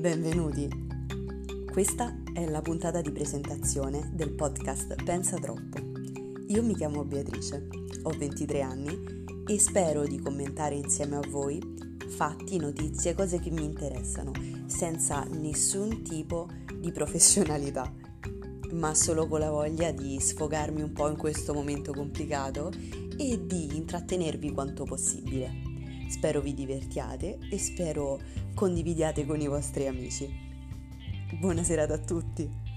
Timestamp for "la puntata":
2.46-3.02